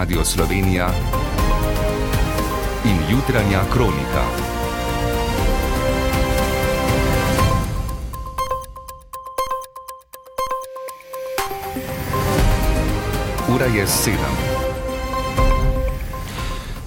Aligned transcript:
Radio 0.00 0.24
Slovenija 0.24 0.88
in 2.84 2.96
jutranja 3.10 3.60
kronika. 3.72 4.24
Ura 13.54 13.66
je 13.66 13.86
sedem. 13.86 14.49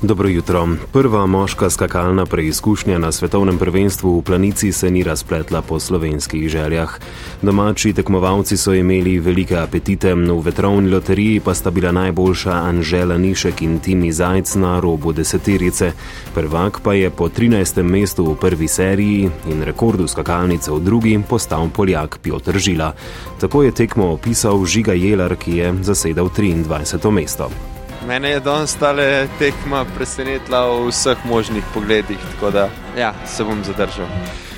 Dobro 0.04 0.29
jutro. 0.29 0.67
Prva 0.91 1.25
moška 1.25 1.70
skakalna 1.70 2.25
preizkušnja 2.25 2.97
na 2.99 3.11
svetovnem 3.11 3.57
prvenstvu 3.57 4.20
v 4.20 4.21
planici 4.21 4.71
se 4.71 4.91
ni 4.91 5.03
razpletla 5.03 5.61
po 5.61 5.79
slovenskih 5.79 6.49
željah. 6.49 6.99
Domači 7.41 7.94
tekmovalci 7.94 8.58
so 8.58 8.73
imeli 8.73 9.20
velike 9.20 9.55
apetite, 9.58 10.13
v 10.13 10.39
vetrovni 10.44 10.89
loteriji 10.89 11.39
pa 11.39 11.53
sta 11.53 11.71
bila 11.71 11.91
najboljša 11.91 12.52
Anžela 12.52 13.17
Nišek 13.17 13.61
in 13.61 13.80
Timi 13.80 14.11
Zajc 14.11 14.55
na 14.55 14.80
robu 14.80 15.13
deseterice. 15.13 15.91
Prvak 16.35 16.81
pa 16.83 16.94
je 16.94 17.09
po 17.09 17.30
13. 17.30 17.83
mestu 17.83 18.25
v 18.25 18.35
prvi 18.35 18.67
seriji 18.67 19.30
in 19.47 19.63
rekordu 19.63 20.08
skakalnice 20.08 20.72
v 20.72 20.80
drugi 20.80 21.20
postal 21.30 21.70
Poljak 21.70 22.20
Piotr 22.22 22.59
Žila. 22.59 22.94
Tako 23.39 23.63
je 23.63 23.72
tekmo 23.72 24.11
opisal 24.11 24.66
Žiga 24.66 24.94
Jelar, 24.94 25.35
ki 25.35 25.58
je 25.58 25.73
zasedal 25.81 26.27
23. 26.27 27.11
mesto. 27.11 27.73
Mene 28.07 28.30
je 28.30 28.39
danes 28.39 28.75
tale 28.75 29.27
tekma 29.39 29.85
presenetila 29.95 30.66
v 30.67 30.89
vseh 30.89 31.17
možnih 31.25 31.63
pogledih, 31.73 32.17
tako 32.31 32.52
da 32.52 32.70
ja, 32.99 33.13
se 33.25 33.44
bom 33.44 33.63
zadržal. 33.63 34.07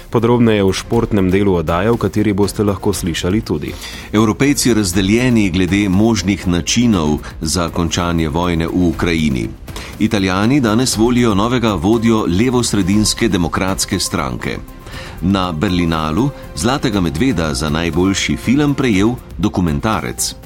Podrobneje 0.09 0.63
v 0.63 0.73
športnem 0.73 1.30
delu 1.31 1.53
oddaje, 1.59 1.91
v 1.91 1.98
kateri 1.98 2.34
boste 2.34 2.63
lahko 2.63 2.94
slišali 2.94 3.41
tudi. 3.41 3.73
Evropejci 4.13 4.73
razdeljeni 4.73 5.50
glede 5.50 5.89
možnih 5.89 6.47
načinov 6.47 7.20
za 7.42 7.70
končanje 7.70 8.30
vojne 8.30 8.67
v 8.67 8.88
Ukrajini. 8.89 9.50
Italijani 10.00 10.61
danes 10.61 10.98
volijo 10.98 11.36
novega 11.36 11.73
vodjo 11.73 12.25
levo-sredinske 12.25 13.27
demokratske 13.27 14.00
stranke. 14.00 14.58
Na 15.22 15.52
Berlinalu 15.52 16.30
Zlatega 16.55 17.02
medveda 17.02 17.53
za 17.53 17.70
najboljši 17.70 18.38
film 18.38 18.73
prejel 18.73 19.14
dokumentarec. 19.38 20.45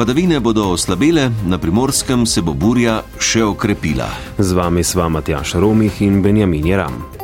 Padavine 0.00 0.40
bodo 0.40 0.70
oslabele, 0.70 1.30
na 1.46 1.58
primorskem 1.58 2.26
se 2.26 2.40
bo 2.40 2.54
burja 2.56 3.02
še 3.20 3.44
okrepila. 3.44 4.08
Z 4.38 4.56
vami 4.56 4.80
sva 4.80 5.12
Matjaš 5.12 5.58
Romih 5.60 6.00
in 6.00 6.22
Benjamin 6.24 6.72
Jeram. 6.72 7.19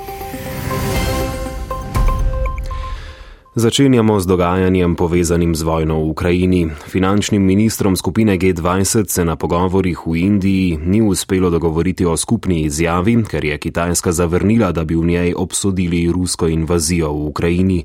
Začenjamo 3.56 4.20
z 4.20 4.28
dogajanjem 4.28 5.00
povezanim 5.00 5.56
z 5.56 5.64
vojno 5.64 6.04
v 6.04 6.12
Ukrajini. 6.12 6.68
Finančnim 6.92 7.40
ministrom 7.40 7.96
skupine 7.96 8.36
G20 8.36 9.08
se 9.08 9.24
na 9.24 9.36
pogovorih 9.36 9.96
v 10.06 10.16
Indiji 10.16 10.76
ni 10.76 11.00
uspelo 11.00 11.48
dogovoriti 11.50 12.04
o 12.04 12.16
skupni 12.16 12.68
izjavi, 12.68 13.24
ker 13.24 13.44
je 13.44 13.56
Kitajska 13.58 14.12
zavrnila, 14.12 14.72
da 14.76 14.84
bi 14.84 14.92
v 14.92 15.04
njej 15.04 15.32
obsodili 15.36 16.12
rusko 16.12 16.48
invazijo 16.52 17.08
v 17.12 17.26
Ukrajini. 17.32 17.84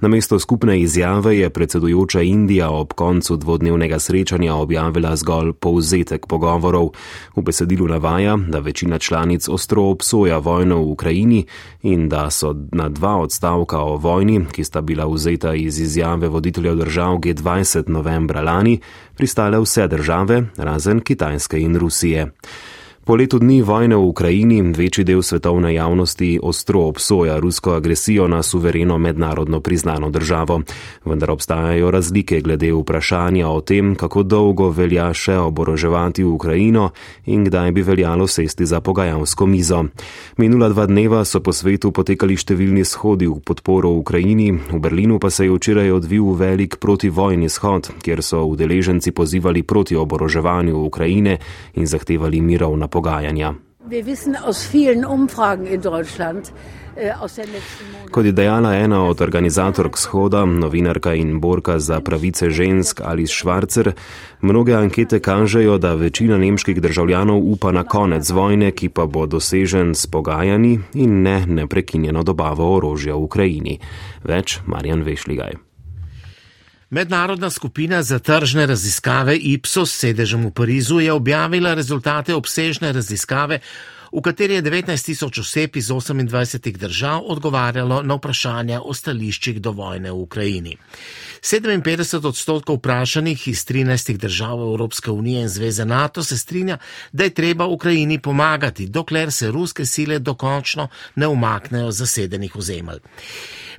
Namesto 0.00 0.38
skupne 0.38 0.80
izjave 0.80 1.36
je 1.36 1.50
predsedujoča 1.50 2.22
Indija 2.22 2.70
ob 2.70 2.92
koncu 2.96 3.36
dvodnevnega 3.36 3.98
srečanja 3.98 4.54
objavila 4.54 5.16
zgolj 5.16 5.52
povzetek 5.52 6.26
pogovorov. 6.26 6.96
V 7.36 7.42
besedilu 7.42 7.88
navaja, 7.92 8.38
da 8.48 8.58
večina 8.58 8.98
članic 8.98 9.48
ostro 9.48 9.84
obsoja 9.84 10.38
vojno 10.38 10.80
v 10.80 10.88
Ukrajini 10.96 11.44
in 11.82 12.08
da 12.08 12.30
so 12.30 12.56
na 12.72 12.88
dva 12.88 13.16
odstavka 13.20 13.84
o 13.84 13.96
vojni, 13.96 14.46
ki 14.52 14.64
sta 14.64 14.80
bila 14.80 15.09
vzeta 15.12 15.54
iz 15.54 15.80
izjave 15.80 16.28
voditeljev 16.28 16.76
držav 16.76 17.18
G20 17.18 17.88
novembra 17.88 18.42
lani, 18.42 18.80
pristale 19.16 19.60
vse 19.60 19.88
države, 19.88 20.42
razen 20.56 21.00
Kitajske 21.00 21.60
in 21.60 21.76
Rusije. 21.76 22.30
Po 23.00 23.16
letu 23.16 23.38
dni 23.40 23.62
vojne 23.64 23.96
v 23.96 24.12
Ukrajini 24.12 24.60
večji 24.76 25.04
del 25.08 25.22
svetovne 25.24 25.72
javnosti 25.74 26.36
ostro 26.42 26.80
obsoja 26.84 27.38
rusko 27.40 27.72
agresijo 27.72 28.28
na 28.28 28.42
suvereno 28.42 28.98
mednarodno 28.98 29.60
priznano 29.60 30.10
državo, 30.10 30.60
vendar 31.04 31.30
obstajajo 31.30 31.90
razlike 31.90 32.40
glede 32.40 32.72
vprašanja 32.72 33.48
o 33.48 33.60
tem, 33.60 33.94
kako 33.94 34.22
dolgo 34.22 34.68
velja 34.68 35.14
še 35.14 35.38
oboroževati 35.38 36.24
Ukrajino 36.24 36.90
in 37.26 37.44
kdaj 37.44 37.72
bi 37.72 37.82
veljalo 37.82 38.26
sesti 38.26 38.66
za 38.66 38.80
pogajalsko 38.80 39.46
mizo. 39.46 39.84
Minula 40.36 40.68
dva 40.68 40.86
dneva 40.86 41.24
so 41.24 41.40
po 41.40 41.56
svetu 41.56 41.92
potekali 41.96 42.36
številni 42.36 42.84
shodi 42.84 43.30
v 43.32 43.40
podporo 43.40 43.94
Ukrajini, 43.96 44.52
v 44.52 44.76
Berlinu 44.76 45.16
pa 45.18 45.30
se 45.30 45.48
je 45.48 45.56
včeraj 45.56 45.90
odvil 46.02 46.36
velik 46.36 46.76
protivojni 46.76 47.48
shod, 47.48 47.88
kjer 48.04 48.20
so 48.20 48.44
udeleženci 48.44 49.16
pozivali 49.16 49.62
proti 49.62 49.96
oboroževanju 49.96 50.76
Ukrajine 50.84 51.38
in 51.80 51.88
zahtevali 51.88 52.44
mirovna 52.44 52.89
pogajanja. 52.90 53.54
Äh, 56.96 57.14
Kot 58.10 58.24
je 58.24 58.32
dejala 58.32 58.74
ena 58.74 59.04
od 59.08 59.20
organizatork 59.20 59.98
shoda, 59.98 60.44
novinarka 60.44 61.14
in 61.14 61.40
borka 61.40 61.78
za 61.78 62.00
pravice 62.00 62.50
žensk 62.50 63.00
Alice 63.04 63.32
Schwarzer, 63.32 63.92
mnoge 64.40 64.74
ankete 64.74 65.20
kažejo, 65.20 65.78
da 65.78 65.94
večina 65.94 66.38
nemških 66.38 66.82
državljanov 66.82 67.40
upa 67.52 67.72
na 67.72 67.84
konec 67.84 68.30
vojne, 68.30 68.70
ki 68.70 68.88
pa 68.88 69.06
bo 69.06 69.26
dosežen 69.26 69.94
s 69.94 70.06
pogajanji 70.06 70.80
in 70.94 71.22
ne 71.22 71.46
neprekinjeno 71.46 72.22
dobavo 72.22 72.74
orožja 72.76 73.14
v 73.14 73.22
Ukrajini. 73.22 73.80
Več 74.24 74.60
Marjan 74.66 75.02
Vešligaj. 75.02 75.69
Mednarodna 76.90 77.50
skupina 77.50 78.02
za 78.02 78.18
tržne 78.18 78.66
raziskave 78.66 79.36
Ipsos 79.36 79.92
s 79.94 79.98
sedežem 79.98 80.46
v 80.46 80.50
Parizu 80.50 80.98
je 80.98 81.12
objavila 81.12 81.74
rezultate 81.74 82.34
obsežne 82.34 82.92
raziskave, 82.92 83.60
v 84.12 84.22
kateri 84.22 84.54
je 84.54 84.62
19 84.62 85.06
tisoč 85.06 85.38
oseb 85.38 85.76
iz 85.76 85.88
28 85.88 86.76
držav 86.76 87.22
odgovarjalo 87.26 88.02
na 88.02 88.14
vprašanja 88.14 88.80
o 88.82 88.94
stališčih 88.94 89.60
do 89.60 89.72
vojne 89.72 90.10
v 90.10 90.18
Ukrajini. 90.18 90.76
57 91.42 92.26
odstotkov 92.26 92.76
vprašanih 92.76 93.48
iz 93.48 93.64
13 93.64 94.16
držav 94.16 94.60
Evropske 94.60 95.10
unije 95.10 95.42
in 95.42 95.48
Zveze 95.48 95.84
NATO 95.84 96.22
se 96.24 96.38
strinja, 96.38 96.78
da 97.12 97.24
je 97.24 97.34
treba 97.34 97.66
Ukrajini 97.66 98.18
pomagati, 98.18 98.86
dokler 98.86 99.32
se 99.32 99.50
ruske 99.50 99.86
sile 99.86 100.18
dokončno 100.18 100.88
ne 101.16 101.28
umaknejo 101.28 101.90
zasedenih 101.90 102.56
ozemelj. 102.56 102.98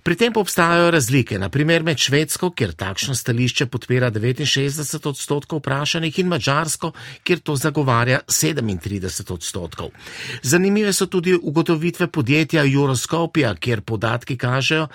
Pri 0.03 0.15
tem 0.17 0.33
pa 0.33 0.41
obstajajo 0.41 0.91
razlike, 0.91 1.37
naprimer 1.39 1.83
med 1.85 1.99
Švedsko, 2.01 2.49
kjer 2.57 2.71
takšno 2.73 3.13
stališče 3.15 3.67
podpira 3.69 4.09
69 4.11 5.07
odstotkov 5.09 5.59
vprašanih 5.61 6.19
in 6.19 6.27
Mačarsko, 6.27 6.91
kjer 7.23 7.39
to 7.39 7.55
zagovarja 7.55 8.19
37 8.25 9.33
odstotkov. 9.33 9.91
Zanimive 10.43 10.93
so 10.93 11.05
tudi 11.05 11.33
ugotovitve 11.41 12.07
podjetja 12.07 12.63
Euroskopija, 12.65 13.55
kjer 13.55 13.81
podatki 13.81 14.37
kažejo, 14.37 14.87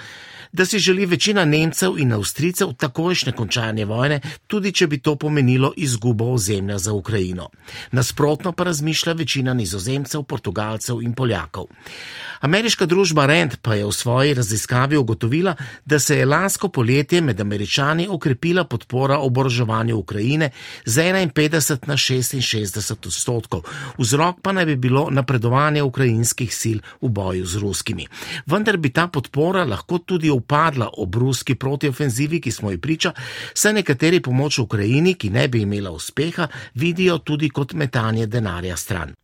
da 0.53 0.67
si 0.67 0.79
želi 0.79 1.07
večina 1.07 1.45
Nemcev 1.45 1.99
in 1.99 2.13
Avstricev 2.13 2.73
takojšnje 2.73 3.33
končanje 3.33 3.85
vojne, 3.85 4.21
tudi 4.47 4.73
če 4.73 4.87
bi 4.87 4.99
to 4.99 5.17
pomenilo 5.17 5.73
izgubo 5.77 6.33
ozemlja 6.33 6.79
za 6.79 6.93
Ukrajino. 6.93 7.49
Nasprotno 7.93 8.53
pa 8.53 8.65
razmišlja 8.65 9.13
večina 9.13 9.55
nizozemcev, 9.55 10.23
portugalcev 10.23 11.03
in 11.03 11.13
poljakov. 11.15 11.67
Ameriška 12.41 12.87
družba 12.87 13.27
Rand 13.27 13.57
pa 13.63 13.75
je 13.75 13.85
v 13.87 13.93
svoji 13.93 14.35
raziskavi 14.35 14.97
ugotovila, 14.97 15.55
da 15.85 15.99
se 15.99 16.19
je 16.19 16.27
lansko 16.27 16.69
poletje 16.69 17.21
med 17.21 17.41
američani 17.41 18.09
okrepila 18.11 18.65
podpora 18.65 19.19
oboroževanju 19.19 19.97
Ukrajine 19.97 20.51
z 20.85 21.03
51 21.35 21.87
na 21.87 21.97
66 21.97 22.93
odstotkov. 22.93 23.63
Vzrok 23.99 24.37
pa 24.43 24.53
naj 24.53 24.67
bi 24.67 24.77
bilo 24.77 25.11
napredovanje 25.17 25.83
ukrajinskih 25.83 26.53
sil 26.61 26.79
v 27.01 27.09
boju 27.09 27.47
z 27.47 27.63
ruskimi. 27.63 28.07
Vendar 28.47 28.77
bi 28.77 28.93
ta 28.93 29.09
podpora 29.09 29.65
lahko 29.65 29.99
tudi 29.99 30.31
upadla 30.31 30.91
ob 30.97 31.15
ruski 31.15 31.55
protiofenzivi, 31.55 32.41
ki 32.41 32.53
smo 32.53 32.71
ji 32.71 32.81
priča, 32.81 33.13
saj 33.55 33.81
nekateri 33.81 34.21
pomoč 34.21 34.59
Ukrajini, 34.59 35.15
ki 35.15 35.31
ne 35.31 35.49
bi 35.49 35.63
imela 35.63 35.91
uspeha, 35.91 36.49
vidijo 36.75 37.19
tudi 37.19 37.51
kot 37.51 37.73
metanje 37.73 38.27
denarja 38.27 38.77
stran. 38.77 39.15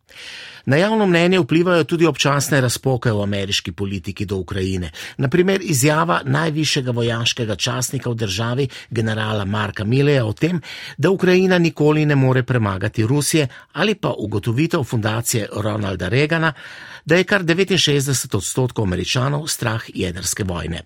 Na 0.65 0.77
javno 0.77 1.07
mnenje 1.07 1.41
vplivajo 1.41 1.85
tudi 1.85 2.07
občasne 2.07 2.61
razpoke 2.61 3.13
v 3.13 3.23
ameriški 3.23 3.73
politiki 3.73 4.25
do 4.25 4.37
Ukrajine. 4.37 4.91
Naprimer 5.17 5.61
izjava 5.63 6.21
najvišjega 6.25 6.91
vojaškega 6.91 7.57
častnika 7.57 8.11
v 8.11 8.15
državi, 8.15 8.69
generala 8.91 9.45
Marka 9.45 9.85
Mileja 9.85 10.25
o 10.25 10.33
tem, 10.33 10.61
da 10.97 11.11
Ukrajina 11.11 11.59
nikoli 11.59 12.07
ne 12.07 12.15
more 12.15 12.43
premagati 12.43 13.07
Rusije 13.07 13.49
ali 13.73 13.95
pa 13.95 14.15
ugotovitev 14.19 14.83
fundacije 14.85 15.49
Ronalda 15.57 16.09
Reagana, 16.09 16.53
da 17.05 17.17
je 17.17 17.25
kar 17.25 17.43
69 17.43 18.37
odstotkov 18.37 18.85
američanov 18.85 19.47
strah 19.47 19.83
jedrske 19.95 20.45
vojne. 20.45 20.83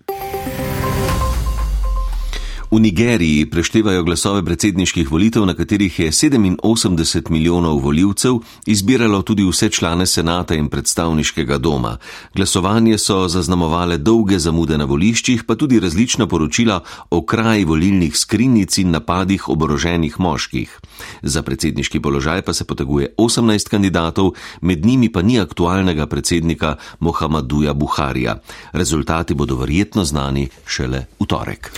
V 2.71 2.79
Nigeriji 2.79 3.45
preštevajo 3.47 4.03
glasove 4.03 4.41
predsedniških 4.43 5.11
volitev, 5.11 5.45
na 5.47 5.53
katerih 5.55 5.99
je 5.99 6.11
87 6.11 7.29
milijonov 7.29 7.79
voljivcev 7.79 8.39
izbiralo 8.65 9.21
tudi 9.21 9.45
vse 9.47 9.69
člane 9.69 10.05
senata 10.05 10.55
in 10.55 10.67
predstavniškega 10.69 11.57
doma. 11.57 11.97
Glasovanje 12.35 12.97
so 12.97 13.27
zaznamovale 13.27 13.97
dolge 13.97 14.39
zamude 14.39 14.77
na 14.77 14.85
voliščih, 14.85 15.45
pa 15.47 15.55
tudi 15.55 15.79
različna 15.79 16.27
poročila 16.27 16.81
o 17.09 17.21
kraji 17.25 17.63
volilnih 17.65 18.17
skrinjic 18.17 18.77
in 18.77 18.91
napadih 18.91 19.47
oboroženih 19.49 20.19
moških. 20.19 20.79
Za 21.23 21.41
predsedniški 21.41 22.01
položaj 22.03 22.41
pa 22.41 22.53
se 22.53 22.65
poteguje 22.65 23.13
18 23.17 23.69
kandidatov, 23.69 24.33
med 24.61 24.85
njimi 24.85 25.11
pa 25.11 25.21
ni 25.21 25.39
aktualnega 25.39 26.07
predsednika 26.07 26.75
Mohameduja 26.99 27.73
Buharija. 27.73 28.41
Rezultati 28.73 29.33
bodo 29.33 29.55
verjetno 29.55 30.05
znani 30.05 30.49
šele 30.65 31.05
v 31.19 31.25
torek. 31.25 31.71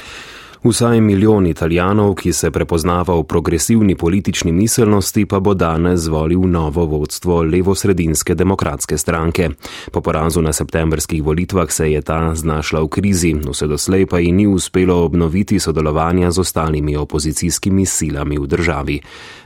Vsaj 0.64 1.02
milijon 1.02 1.46
italijanov, 1.48 2.16
ki 2.20 2.34
se 2.34 2.52
prepoznava 2.52 3.16
v 3.16 3.24
progresivni 3.24 3.96
politični 3.96 4.52
miselnosti, 4.52 5.26
pa 5.26 5.40
bo 5.40 5.54
danes 5.54 6.08
volil 6.08 6.42
novo 6.52 6.84
vodstvo 6.86 7.44
levosredinske 7.44 8.36
demokratske 8.36 8.98
stranke. 8.98 9.50
Po 9.92 10.02
porazu 10.02 10.42
na 10.42 10.54
septembrskih 10.54 11.24
volitvah 11.24 11.72
se 11.72 11.92
je 11.92 12.02
ta 12.02 12.36
znašla 12.36 12.82
v 12.82 12.88
krizi, 12.88 13.34
vse 13.40 13.68
doslej 13.68 14.06
pa 14.06 14.20
ji 14.20 14.32
ni 14.32 14.48
uspelo 14.48 15.06
obnoviti 15.06 15.60
sodelovanja 15.60 16.32
z 16.32 16.40
ostalimi 16.40 16.98
opozicijskimi 16.98 17.86
silami 17.86 18.38
v 18.38 18.48
državi. 18.48 19.00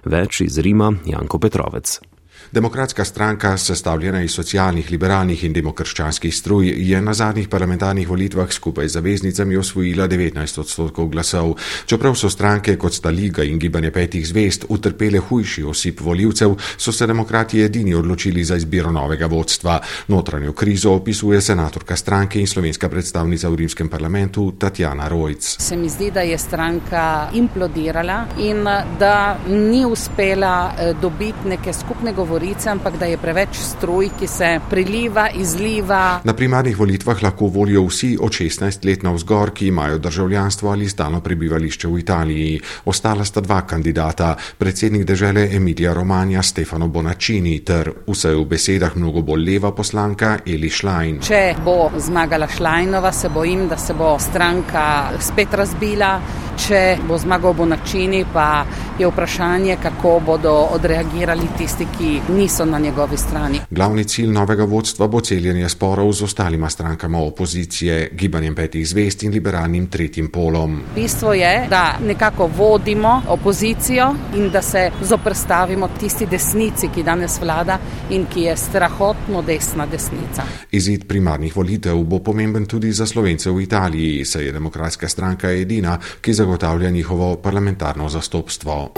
Več 0.05 0.41
iz 0.41 0.57
Rima 0.57 0.93
Janko 1.05 1.39
Petrovec. 1.39 2.12
Demokratska 2.51 3.05
stranka, 3.05 3.57
sestavljena 3.57 4.21
iz 4.21 4.31
socialnih, 4.31 4.91
liberalnih 4.91 5.43
in 5.43 5.53
demokrščanskih 5.53 6.35
struj, 6.35 6.69
je 6.91 7.01
na 7.01 7.13
zadnjih 7.13 7.47
parlamentarnih 7.49 8.09
volitvah 8.09 8.51
skupaj 8.51 8.87
z 8.87 8.93
zaveznicami 8.93 9.57
osvojila 9.57 10.07
19 10.07 10.59
odstotkov 10.59 11.07
glasov. 11.07 11.55
Čeprav 11.85 12.15
so 12.15 12.29
stranke 12.29 12.75
kot 12.77 12.93
sta 12.93 13.09
Liga 13.09 13.43
in 13.43 13.59
Gibanje 13.59 13.91
petih 13.91 14.27
zvest 14.27 14.65
utrpele 14.69 15.19
hujši 15.19 15.63
osip 15.63 16.01
voljivcev, 16.01 16.55
so 16.77 16.91
se 16.91 17.07
demokrati 17.07 17.61
edini 17.61 17.95
odločili 17.95 18.43
za 18.43 18.55
izbiro 18.55 18.91
novega 18.91 19.25
vodstva. 19.25 19.79
Notranjo 20.07 20.53
krizo 20.53 20.91
opisuje 20.91 21.41
senatorka 21.41 21.95
stranke 21.95 22.39
in 22.39 22.47
slovenska 22.47 22.89
predstavnica 22.89 23.49
v 23.49 23.55
rimskem 23.55 23.89
parlamentu 23.89 24.51
Tatjana 24.51 25.07
Rojc. 25.07 25.55
Se 25.59 25.77
mi 25.77 25.89
zdi, 25.89 26.11
da 26.11 26.21
je 26.21 26.37
stranka 26.37 27.29
implodirala 27.33 28.25
in 28.37 28.63
da 28.99 29.37
ni 29.47 29.85
uspela 29.85 30.73
eh, 30.77 30.93
dobiti 31.01 31.47
neke 31.49 31.73
skupne 31.73 32.13
govorice 32.13 32.32
govorice, 32.33 32.69
ampak 32.69 32.97
da 32.97 33.05
je 33.05 33.17
preveč 33.17 33.57
struj, 33.61 34.09
ki 34.19 34.27
se 34.27 34.47
priliva, 34.69 35.27
izliva. 35.29 36.21
Na 36.23 36.33
primarnih 36.33 36.77
volitvah 36.79 37.21
lahko 37.23 37.45
volijo 37.45 37.83
vsi 37.85 38.17
od 38.21 38.31
16 38.33 38.85
let 38.85 39.03
na 39.03 39.11
vzgor, 39.13 39.51
ki 39.53 39.67
imajo 39.67 39.99
državljanstvo 40.01 40.71
ali 40.71 40.89
stalno 40.89 41.21
prebivališče 41.21 41.87
v 41.87 41.99
Italiji. 41.99 42.59
Ostala 42.85 43.25
sta 43.25 43.41
dva 43.41 43.61
kandidata, 43.61 44.35
predsednik 44.57 45.05
države 45.05 45.49
Emilija 45.55 45.93
Romanja 45.93 46.41
Stefano 46.41 46.87
Bonaccini 46.87 47.59
ter 47.59 47.91
vse 48.07 48.33
v 48.33 48.45
besedah 48.49 48.95
mnogo 48.95 49.21
bolj 49.21 49.45
leva 49.51 49.71
poslanka 49.71 50.39
Eli 50.45 50.69
Šlajn. 50.69 51.19
Če 51.21 51.43
bo 51.63 51.91
zmagala 51.97 52.47
Šlajnova, 52.47 53.11
se 53.11 53.29
bojim, 53.29 53.67
da 53.69 53.77
se 53.77 53.93
bo 53.93 54.17
stranka 54.19 55.11
spet 55.21 55.53
razbila. 55.53 56.17
Če 56.53 56.99
bo 57.07 57.17
zmagal 57.17 57.55
Bonaccini, 57.57 58.25
pa 58.33 58.63
je 58.99 59.07
vprašanje, 59.09 59.77
kako 59.81 60.19
bodo 60.25 60.51
odreagirali 60.75 61.47
tisti, 61.57 61.87
ki 61.97 62.11
niso 62.29 62.65
na 62.65 62.79
njegovi 62.79 63.17
strani. 63.17 63.59
Glavni 63.69 64.03
cilj 64.03 64.31
novega 64.31 64.63
vodstva 64.63 65.07
bo 65.07 65.21
celjenje 65.21 65.69
sporov 65.69 66.13
z 66.13 66.23
ostalima 66.23 66.69
strankama 66.69 67.19
opozicije, 67.19 68.09
gibanjem 68.13 68.55
petih 68.55 68.87
zvest 68.87 69.23
in 69.23 69.31
liberalnim 69.31 69.87
tretjim 69.87 70.29
polom. 70.29 70.81
Bistvo 70.95 71.33
je, 71.33 71.67
da 71.69 71.97
nekako 72.07 72.49
vodimo 72.57 73.21
opozicijo 73.27 74.13
in 74.35 74.49
da 74.49 74.61
se 74.61 74.91
zoprstavimo 75.01 75.89
tisti 75.99 76.25
desnici, 76.25 76.89
ki 76.95 77.03
danes 77.03 77.39
vlada 77.41 77.79
in 78.09 78.25
ki 78.33 78.41
je 78.41 78.57
strahotno 78.57 79.41
desna 79.41 79.85
desnica. 79.85 80.43
Izid 80.71 81.07
primarnih 81.07 81.55
volitev 81.55 82.03
bo 82.03 82.19
pomemben 82.19 82.65
tudi 82.65 82.91
za 82.91 83.05
slovence 83.05 83.49
v 83.49 83.61
Italiji, 83.61 84.25
saj 84.25 84.45
je 84.45 84.51
demokratska 84.51 85.07
stranka 85.09 85.51
edina, 85.51 85.99
ki 86.21 86.33
zagotavlja 86.33 86.89
njihovo 86.89 87.35
parlamentarno 87.35 88.09
zastopstvo. 88.09 88.91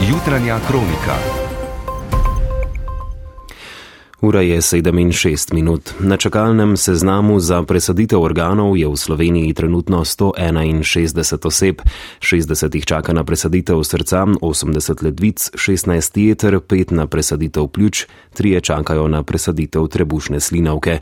Jutranja 0.00 0.56
kronika. 0.64 1.39
Ura 4.22 4.40
je 4.40 4.60
7 4.60 5.00
in 5.00 5.12
6 5.12 5.54
minut. 5.54 5.94
Na 6.00 6.16
čakalnem 6.16 6.76
seznamu 6.76 7.40
za 7.40 7.62
presaditev 7.62 8.20
organov 8.20 8.76
je 8.76 8.84
v 8.84 8.96
Sloveniji 8.96 9.54
trenutno 9.54 10.04
161 10.04 11.46
oseb, 11.46 11.80
60 12.20 12.74
jih 12.74 12.84
čaka 12.84 13.12
na 13.12 13.24
presaditev 13.24 13.80
srca, 13.80 14.26
80 14.42 15.02
ledvic, 15.02 15.50
16 15.56 16.18
jeter, 16.20 16.60
5 16.60 16.92
na 16.92 17.06
presaditev 17.06 17.68
pljuč, 17.72 18.04
3 18.36 18.60
čakajo 18.60 19.08
na 19.08 19.22
presaditev 19.22 19.88
trebušne 19.88 20.40
slinavke. 20.40 21.00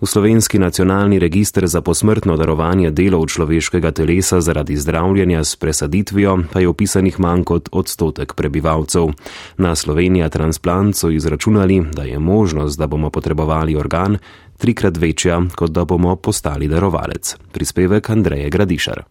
V 0.00 0.06
slovenski 0.06 0.58
nacionalni 0.58 1.18
registr 1.18 1.66
za 1.66 1.80
posmrtno 1.80 2.36
darovanje 2.36 2.90
delov 2.90 3.26
človeškega 3.26 3.90
telesa 3.90 4.40
zaradi 4.40 4.76
zdravljenja 4.76 5.44
s 5.44 5.56
presaditvijo 5.56 6.38
pa 6.52 6.60
je 6.60 6.68
opisanih 6.68 7.20
manj 7.20 7.42
kot 7.42 7.68
odstotek 7.72 8.34
prebivalcev. 8.34 9.10
Na 9.56 9.74
Slovenija 9.74 10.28
transplant 10.28 10.96
so 10.96 11.10
izračunali, 11.10 11.82
da 11.92 12.02
je 12.02 12.18
možnost, 12.58 12.78
da 12.78 12.86
bomo 12.86 13.10
potrebovali 13.10 13.76
organ, 13.76 14.18
trikrat 14.58 14.96
večja, 14.96 15.42
kot 15.56 15.70
da 15.70 15.84
bomo 15.84 16.16
postali 16.16 16.68
darovalec. 16.68 17.36
Prispevek 17.52 18.10
Andreje 18.10 18.50
Gradišar. 18.50 19.04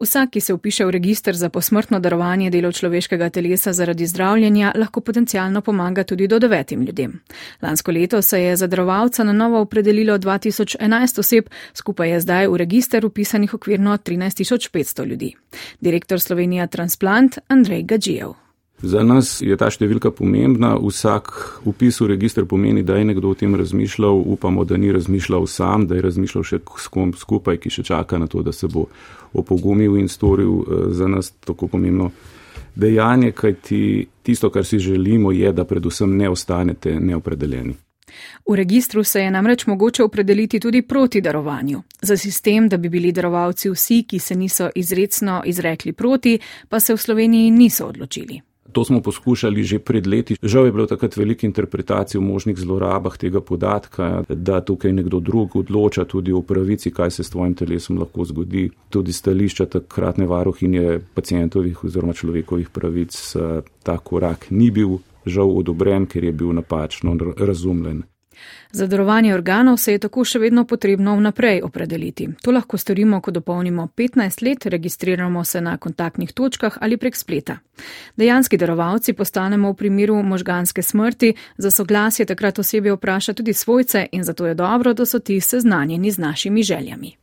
Vsak, 0.00 0.30
ki 0.30 0.40
se 0.40 0.54
upiše 0.54 0.84
v 0.84 0.90
registr 0.90 1.36
za 1.36 1.50
posmrtno 1.52 2.00
darovanje 2.00 2.50
delov 2.50 2.72
človeškega 2.72 3.28
telesa 3.30 3.72
zaradi 3.72 4.06
zdravljenja, 4.06 4.72
lahko 4.74 5.00
potencialno 5.00 5.60
pomaga 5.60 6.04
tudi 6.04 6.26
do 6.26 6.38
devetim 6.38 6.82
ljudem. 6.82 7.20
Lansko 7.62 7.92
leto 7.92 8.22
se 8.22 8.40
je 8.42 8.56
za 8.56 8.66
darovalca 8.66 9.24
na 9.24 9.32
novo 9.32 9.60
opredelilo 9.60 10.18
2011 10.18 11.20
oseb, 11.20 11.50
skupaj 11.74 12.10
je 12.10 12.20
zdaj 12.20 12.48
v 12.48 12.56
registr 12.56 13.06
upisanih 13.06 13.54
okvirno 13.54 13.98
13500 13.98 15.06
ljudi. 15.06 15.34
Direktor 15.80 16.20
Slovenija 16.20 16.66
Transplant 16.66 17.38
Andrej 17.48 17.82
Gađijev. 17.82 18.49
Za 18.82 19.02
nas 19.04 19.42
je 19.44 19.56
ta 19.60 19.68
številka 19.68 20.08
pomembna. 20.16 20.72
Vsak 20.80 21.32
upis 21.68 22.00
v 22.00 22.14
registr 22.14 22.46
pomeni, 22.48 22.82
da 22.82 22.96
je 22.96 23.04
nekdo 23.10 23.34
o 23.34 23.36
tem 23.36 23.54
razmišljal. 23.54 24.22
Upamo, 24.32 24.64
da 24.64 24.78
ni 24.80 24.92
razmišljal 24.92 25.46
sam, 25.46 25.84
da 25.86 25.98
je 25.98 26.06
razmišljal 26.08 26.46
še 26.48 26.60
s 26.64 26.88
kom 26.88 27.12
skupaj, 27.12 27.60
ki 27.60 27.70
še 27.70 27.84
čaka 27.92 28.18
na 28.18 28.26
to, 28.30 28.40
da 28.42 28.56
se 28.56 28.70
bo 28.72 28.86
opogumil 29.36 29.98
in 30.00 30.08
storil 30.08 30.64
eh, 30.64 30.88
za 30.96 31.08
nas 31.08 31.32
tako 31.44 31.68
pomembno 31.68 32.10
dejanje, 32.74 33.34
kajti 33.36 34.06
tisto, 34.22 34.48
kar 34.50 34.64
si 34.64 34.78
želimo, 34.78 35.32
je, 35.32 35.52
da 35.52 35.68
predvsem 35.68 36.16
ne 36.16 36.30
ostanete 36.30 36.96
neopredeljeni. 37.00 37.76
V 38.48 38.56
registru 38.56 39.04
se 39.04 39.20
je 39.20 39.30
namreč 39.30 39.66
mogoče 39.66 40.02
opredeliti 40.02 40.60
tudi 40.60 40.82
proti 40.82 41.20
darovanju. 41.20 41.82
Za 42.02 42.16
sistem, 42.16 42.68
da 42.68 42.76
bi 42.76 42.88
bili 42.88 43.12
darovalci 43.12 43.70
vsi, 43.70 44.02
ki 44.08 44.18
se 44.18 44.34
niso 44.34 44.70
izredno 44.74 45.42
izrekli 45.46 45.92
proti, 45.92 46.38
pa 46.68 46.80
se 46.80 46.94
v 46.94 46.98
Sloveniji 46.98 47.50
niso 47.50 47.86
odločili. 47.86 48.40
To 48.72 48.84
smo 48.84 49.00
poskušali 49.00 49.64
že 49.64 49.78
pred 49.78 50.06
leti. 50.06 50.36
Žal 50.42 50.66
je 50.66 50.72
bilo 50.72 50.86
takrat 50.86 51.16
veliko 51.16 51.46
interpretacij 51.46 52.18
o 52.18 52.22
možnih 52.22 52.58
zlorabah 52.58 53.16
tega 53.18 53.40
podatka, 53.40 54.22
da 54.28 54.60
tukaj 54.60 54.92
nekdo 54.92 55.20
drug 55.20 55.56
odloča 55.56 56.04
tudi 56.04 56.32
o 56.32 56.42
pravici, 56.42 56.90
kaj 56.90 57.10
se 57.10 57.24
s 57.24 57.30
tvojim 57.30 57.54
telesom 57.54 57.98
lahko 57.98 58.24
zgodi. 58.24 58.70
Tudi 58.88 59.12
stališča 59.12 59.66
takratne 59.66 60.26
varuhinje 60.26 61.00
pacijentovih 61.14 61.84
oziroma 61.84 62.12
človekovih 62.12 62.70
pravic 62.70 63.36
ta 63.82 63.98
korak 63.98 64.46
ni 64.50 64.70
bil 64.70 64.98
žal 65.26 65.50
odobren, 65.50 66.06
ker 66.06 66.24
je 66.24 66.32
bil 66.32 66.52
napačno 66.52 67.16
razumljen. 67.36 68.02
Za 68.72 68.86
darovanje 68.86 69.34
organov 69.34 69.76
se 69.76 69.92
je 69.92 69.98
tako 69.98 70.24
še 70.24 70.38
vedno 70.38 70.64
potrebno 70.64 71.16
vnaprej 71.16 71.62
opredeliti. 71.62 72.28
To 72.42 72.50
lahko 72.50 72.78
storimo, 72.78 73.20
ko 73.20 73.30
dopolnimo 73.30 73.88
15 73.96 74.42
let, 74.46 74.66
registriramo 74.66 75.44
se 75.44 75.60
na 75.60 75.76
kontaktnih 75.76 76.32
točkah 76.32 76.78
ali 76.80 76.96
prek 76.96 77.16
spleta. 77.16 77.58
Dejanski 78.16 78.56
darovalci 78.56 79.12
postanemo 79.12 79.72
v 79.72 79.76
primeru 79.76 80.22
možganske 80.22 80.82
smrti, 80.82 81.34
za 81.56 81.70
soglasje 81.70 82.26
takrat 82.26 82.58
osebe 82.58 82.92
vpraša 82.92 83.32
tudi 83.32 83.52
svojce 83.52 84.06
in 84.12 84.24
zato 84.24 84.46
je 84.46 84.54
dobro, 84.54 84.94
da 84.94 85.06
so 85.06 85.18
ti 85.18 85.40
seznanjeni 85.40 86.10
z 86.10 86.18
našimi 86.18 86.62
željami. 86.62 87.16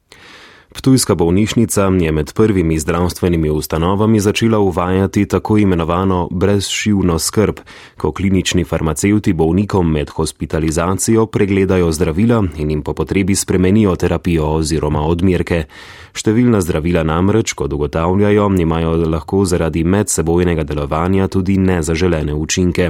Ptujska 0.76 1.16
bolnišnica 1.16 1.92
je 2.02 2.12
med 2.12 2.34
prvimi 2.34 2.80
zdravstvenimi 2.80 3.50
ustanovami 3.50 4.20
začela 4.20 4.60
uvajati 4.60 5.26
tako 5.26 5.58
imenovano 5.58 6.28
brezšivno 6.32 7.20
skrb, 7.20 7.56
ko 7.98 8.12
klinični 8.12 8.64
farmacevti 8.64 9.34
bolnikom 9.34 9.92
med 9.92 10.10
hospitalizacijo 10.10 11.26
pregledajo 11.26 11.92
zdravila 11.92 12.44
in 12.58 12.72
jim 12.72 12.82
po 12.82 12.94
potrebi 12.94 13.36
spremenijo 13.36 13.96
terapijo 13.96 14.46
oziroma 14.46 15.02
odmerke. 15.02 15.64
Številna 16.18 16.60
zdravila 16.62 17.04
namreč, 17.06 17.54
kot 17.54 17.74
ugotavljajo, 17.74 18.50
imajo 18.60 18.96
lahko 19.06 19.44
zaradi 19.46 19.84
medsebojnega 19.84 20.64
delovanja 20.64 21.28
tudi 21.28 21.58
nezaželene 21.58 22.34
učinke. 22.34 22.90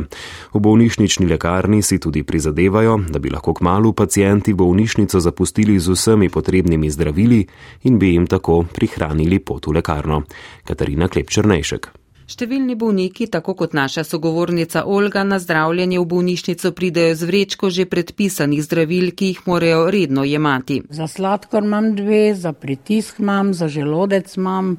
V 0.54 0.60
bolnišnični 0.60 1.28
lekarni 1.28 1.82
si 1.82 2.00
tudi 2.00 2.24
prizadevajo, 2.24 2.98
da 3.12 3.20
bi 3.20 3.30
lahko 3.30 3.54
k 3.54 3.62
malu 3.68 3.94
pacijenti 3.94 4.54
bolnišnico 4.54 5.20
zapustili 5.20 5.80
z 5.80 5.92
vsemi 5.92 6.30
potrebnimi 6.30 6.90
zdravili, 6.90 7.46
in 7.84 8.00
bi 8.00 8.14
jim 8.14 8.28
tako 8.28 8.64
prihranili 8.74 9.40
pot 9.40 9.68
v 9.68 9.78
lekarno. 9.78 10.24
Katarina 10.64 11.08
Klepčernejšek. 11.08 11.92
Številni 12.28 12.76
bolniki, 12.76 13.30
tako 13.32 13.54
kot 13.56 13.72
naša 13.78 14.04
sogovornica 14.04 14.82
Olga, 14.84 15.22
na 15.24 15.38
zdravljenje 15.40 16.02
v 16.02 16.08
bolnišnico 16.12 16.74
pridejo 16.76 17.14
z 17.16 17.28
vrečko 17.30 17.70
že 17.72 17.86
predpisanih 17.88 18.60
zdravil, 18.66 19.14
ki 19.16 19.32
jih 19.32 19.40
morajo 19.48 19.86
redno 19.96 20.26
jemati. 20.28 20.82
Za 20.92 21.08
sladkor 21.08 21.64
imam 21.64 21.94
dve, 21.96 22.36
za 22.36 22.52
pritisk 22.52 23.22
imam, 23.24 23.54
za 23.56 23.72
želodec 23.72 24.36
imam 24.36 24.76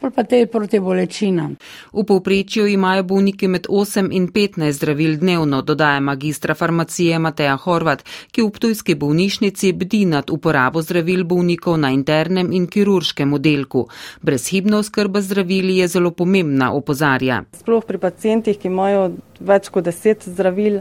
pa 0.00 0.22
te 0.24 0.46
proti 0.46 0.80
bolečinam. 0.80 1.56
V 1.92 2.04
povprečju 2.04 2.66
imajo 2.66 3.02
bolniki 3.02 3.48
med 3.48 3.66
8 3.68 4.08
in 4.12 4.28
15 4.28 4.72
zdravil 4.72 5.16
dnevno, 5.18 5.62
dodaja 5.62 6.00
magistra 6.00 6.54
farmacije 6.54 7.18
Mateja 7.18 7.56
Horvat, 7.56 8.04
ki 8.30 8.42
v 8.42 8.50
Ptujski 8.50 8.94
bolnišnici 8.94 9.72
bdi 9.72 10.04
nad 10.06 10.30
uporabo 10.30 10.82
zdravil 10.82 11.24
bolnikov 11.24 11.78
na 11.78 11.90
internem 11.90 12.52
in 12.52 12.66
kirurškem 12.66 13.32
oddelku. 13.32 13.88
Brezhibna 14.22 14.78
oskrba 14.78 15.20
zdravili 15.20 15.76
je 15.76 15.88
zelo 15.88 16.10
pomembna, 16.10 16.72
opozarja. 16.72 17.42
Sploh 17.58 17.84
pri 17.84 17.98
pacijentih, 17.98 18.58
ki 18.58 18.68
imajo 18.68 19.10
več 19.40 19.68
kot 19.68 19.84
10 19.84 20.28
zdravil, 20.30 20.80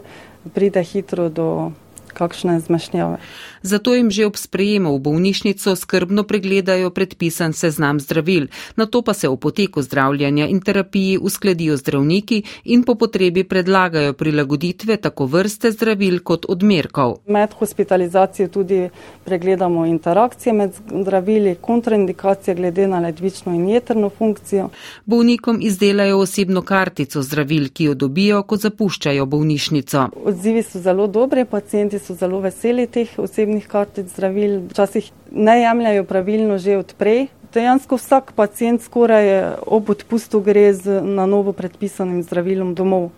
pride 0.54 0.84
hitro 0.84 1.30
do 1.30 1.72
kakšne 2.18 2.58
zmešnjave. 2.66 3.22
Zato 3.62 3.94
jim 3.94 4.10
že 4.12 4.26
ob 4.26 4.38
sprejemu 4.38 4.96
v 4.96 5.00
bolnišnico 5.06 5.76
skrbno 5.76 6.24
pregledajo 6.24 6.90
predpisan 6.90 7.54
seznam 7.54 8.00
zdravil, 8.00 8.48
na 8.76 8.86
to 8.86 9.02
pa 9.06 9.14
se 9.14 9.30
v 9.30 9.38
poteku 9.38 9.82
zdravljanja 9.82 10.48
in 10.48 10.62
terapiji 10.62 11.18
uskladijo 11.22 11.78
zdravniki 11.78 12.44
in 12.66 12.84
po 12.84 12.96
potrebi 12.96 13.44
predlagajo 13.44 14.14
prilagoditve 14.14 14.98
tako 14.98 15.26
vrste 15.26 15.72
zdravil 15.72 16.20
kot 16.24 16.46
odmerkov. 16.50 17.18
Med 17.28 17.54
hospitalizacijo 17.54 18.48
tudi 18.48 18.90
pregledamo 19.26 19.86
interakcije 19.86 20.54
med 20.54 20.74
zdravili, 20.90 21.56
kontraindikacije 21.62 22.56
glede 22.56 22.88
na 22.88 23.00
ledvično 23.00 23.54
in 23.54 23.70
jetrno 23.70 24.10
funkcijo. 24.10 24.70
Bolnikom 25.06 25.60
izdelajo 25.62 26.20
osebno 26.20 26.62
kartico 26.62 27.22
zdravil, 27.22 27.70
ki 27.70 27.84
jo 27.84 27.94
dobijo, 27.94 28.44
ko 28.44 28.56
zapuščajo 28.56 29.26
bolnišnico. 29.26 30.08
Odzivi 30.26 30.64
so 30.64 30.80
zelo 30.80 31.08
dobri, 31.08 31.46
pacijenti 31.46 32.00
so 32.00 32.07
zelo 32.16 32.40
veseli 32.40 32.88
teh 32.88 33.20
osebnih 33.20 33.68
kartic 33.68 34.08
zdravil. 34.14 34.62
Včasih 34.70 35.12
ne 35.32 35.60
jemljajo 35.62 36.04
pravilno 36.04 36.58
že 36.58 36.78
odprej. 36.78 37.28
Dejansko 37.54 37.98
vsak 37.98 38.34
pacijent 38.36 38.82
skoraj 38.82 39.58
ob 39.66 39.90
odpustu 39.90 40.42
gre 40.42 40.74
z 40.74 41.02
na 41.02 41.26
novo 41.26 41.54
predpisanim 41.54 42.24
zdravilom 42.24 42.76
domov. 42.76 43.10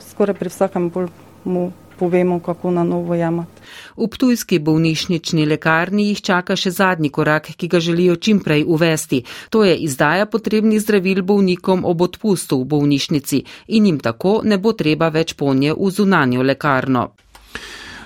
Skoraj 0.00 0.38
pri 0.38 0.48
vsakem 0.48 0.90
bolj 0.90 1.10
mu 1.44 1.72
povemo, 1.98 2.40
kako 2.40 2.70
na 2.70 2.84
novo 2.84 3.14
jemati. 3.14 3.62
V 3.96 4.08
Ptujski 4.08 4.58
bolnišnični 4.58 5.46
lekarni 5.46 6.08
jih 6.08 6.22
čaka 6.22 6.56
še 6.56 6.70
zadnji 6.70 7.10
korak, 7.10 7.50
ki 7.56 7.68
ga 7.68 7.80
želijo 7.80 8.16
čimprej 8.16 8.64
uvesti. 8.66 9.22
To 9.50 9.64
je 9.64 9.76
izdaja 9.76 10.26
potrebnih 10.26 10.80
zdravil 10.80 11.22
bolnikom 11.22 11.84
ob 11.84 12.02
odpustu 12.02 12.60
v 12.60 12.68
bolnišnici 12.74 13.44
in 13.68 13.86
jim 13.86 13.98
tako 13.98 14.40
ne 14.44 14.58
bo 14.58 14.72
treba 14.72 15.08
več 15.08 15.34
ponje 15.34 15.74
v 15.74 15.90
zunanjo 15.90 16.42
lekarno. 16.42 17.10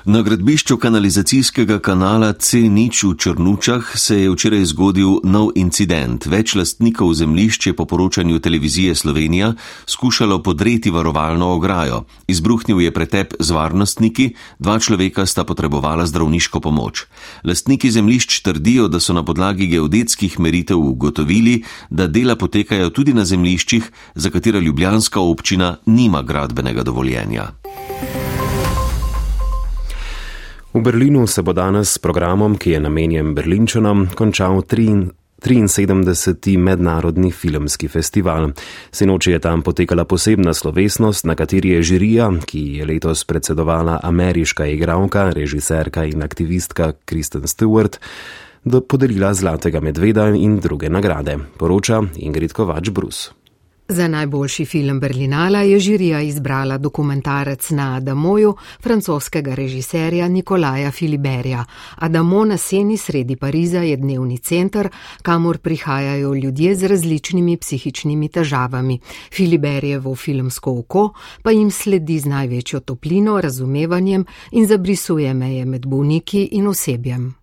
Na 0.09 0.23
gradbišču 0.25 0.79
kanalizacijskega 0.81 1.77
kanala 1.85 2.31
C0 2.33 3.11
v 3.12 3.17
Črnučah 3.21 3.91
se 3.95 4.23
je 4.23 4.31
včeraj 4.33 4.65
zgodil 4.71 5.19
nov 5.21 5.50
incident. 5.53 6.25
Več 6.25 6.55
lastnikov 6.57 7.12
zemljišč 7.12 7.67
je 7.67 7.73
po 7.77 7.85
poročanju 7.85 8.38
televizije 8.41 8.95
Slovenija 8.95 9.53
skušalo 9.87 10.38
podreti 10.43 10.88
varovalno 10.91 11.50
ograjo. 11.53 12.07
Izbruhnil 12.25 12.81
je 12.81 12.93
pretep 12.95 13.35
z 13.38 13.53
varnostniki, 13.53 14.31
dva 14.59 14.79
človeka 14.81 15.27
sta 15.27 15.45
potrebovala 15.45 16.07
zdravniško 16.09 16.61
pomoč. 16.61 17.05
Lastniki 17.45 17.91
zemljišč 17.91 18.41
trdijo, 18.41 18.88
da 18.88 19.00
so 19.00 19.12
na 19.12 19.21
podlagi 19.25 19.67
geodetskih 19.67 20.41
meritev 20.41 20.81
ugotovili, 20.81 21.65
da 21.91 22.07
dela 22.07 22.37
potekajo 22.37 22.88
tudi 22.97 23.12
na 23.12 23.29
zemljiščih, 23.29 23.93
za 24.15 24.31
katera 24.31 24.59
ljubljanska 24.59 25.21
občina 25.21 25.77
nima 25.85 26.23
gradbenega 26.23 26.83
dovoljenja. 26.83 27.53
V 30.75 30.81
Berlinu 30.81 31.27
se 31.27 31.43
bo 31.43 31.53
danes 31.53 31.93
s 31.93 31.99
programom, 31.99 32.53
ki 32.61 32.71
je 32.71 32.81
namenjen 32.81 33.35
Berlinčanom, 33.35 34.13
končal 34.15 34.61
73. 34.61 36.59
mednarodni 36.59 37.33
filmski 37.33 37.89
festival. 37.89 38.53
Sinoči 38.93 39.31
je 39.31 39.39
tam 39.39 39.63
potekala 39.63 40.05
posebna 40.05 40.53
slovesnost, 40.55 41.25
na 41.25 41.35
kateri 41.35 41.69
je 41.69 41.83
žirija, 41.83 42.31
ki 42.45 42.77
je 42.77 42.85
letos 42.85 43.25
predsedovala 43.25 44.01
ameriška 44.03 44.67
igralka, 44.67 45.31
režiserka 45.33 46.05
in 46.05 46.23
aktivistka 46.23 46.93
Kristen 47.05 47.49
Stewart, 47.49 47.97
podelila 48.89 49.35
Zlatega 49.35 49.81
medveda 49.81 50.29
in 50.29 50.61
druge 50.61 50.93
nagrade, 50.93 51.39
poroča 51.57 52.03
Ingrid 52.21 52.53
Kovač 52.53 52.91
Brus. 52.91 53.33
Za 53.90 54.09
najboljši 54.09 54.64
film 54.64 55.00
Berlinala 55.00 55.59
je 55.59 55.78
žirija 55.80 56.21
izbrala 56.21 56.78
dokumentarec 56.78 57.71
na 57.71 57.97
Adamoju 57.97 58.57
francoskega 58.80 59.54
režiserja 59.54 60.28
Nikolaja 60.28 60.90
Filiberja. 60.90 61.64
Adamo 61.97 62.45
na 62.45 62.57
seni 62.57 62.97
sredi 62.97 63.37
Pariza 63.37 63.78
je 63.78 63.97
dnevni 63.97 64.38
center, 64.38 64.88
kamor 65.23 65.59
prihajajo 65.59 66.35
ljudje 66.35 66.75
z 66.75 66.87
različnimi 66.87 67.57
psihičnimi 67.57 68.28
težavami. 68.28 69.00
Filiberjevo 69.33 70.14
filmsko 70.14 70.78
oko 70.78 71.12
pa 71.42 71.50
jim 71.50 71.71
sledi 71.71 72.18
z 72.18 72.26
največjo 72.26 72.80
toplino, 72.80 73.40
razumevanjem 73.40 74.25
in 74.50 74.66
zabrisuje 74.66 75.35
meje 75.35 75.64
med 75.64 75.87
bolniki 75.87 76.49
in 76.52 76.66
osebjem. 76.66 77.35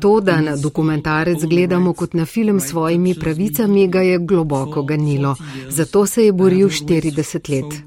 To, 0.00 0.20
da 0.20 0.40
na 0.40 0.56
dokumentarec 0.56 1.44
gledamo 1.44 1.92
kot 1.92 2.14
na 2.14 2.26
film 2.26 2.60
s 2.60 2.64
svojimi 2.64 3.14
pravicami, 3.14 3.88
ga 3.88 4.00
je 4.00 4.18
globoko 4.18 4.82
ganilo. 4.82 5.36
Zato 5.68 6.06
se 6.06 6.24
je 6.24 6.32
boril 6.32 6.68
40 6.68 7.50
let. 7.50 7.82